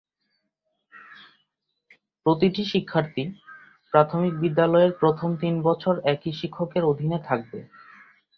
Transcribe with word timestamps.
প্রতিটি 2.25 2.63
শিক্ষার্থী 2.65 3.23
প্রাথমিক 3.93 4.33
বিদ্যালয়ের 4.43 4.91
প্রথম 5.01 5.29
তিন 5.41 5.55
বছর 5.67 5.93
একই 6.13 6.31
শিক্ষকের 6.39 6.83
অধীনে 6.91 7.19
থাকবে। 7.27 7.59